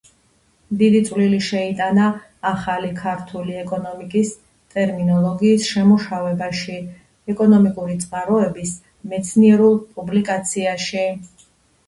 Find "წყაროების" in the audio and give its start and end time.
8.05-8.71